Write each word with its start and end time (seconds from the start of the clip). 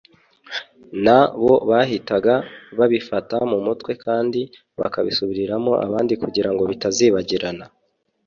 na 1.05 1.19
bo 1.41 1.53
bahitaga 1.69 2.33
babifata 2.77 3.37
mu 3.51 3.57
mutwe 3.65 3.91
kandi 4.05 4.41
bakabisubiriramo 4.79 5.71
abandi 5.85 6.13
kugira 6.21 6.49
ngo 6.53 6.63
bitazibagirana. 6.71 7.65